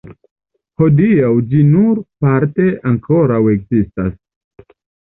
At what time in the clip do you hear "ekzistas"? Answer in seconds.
3.55-4.21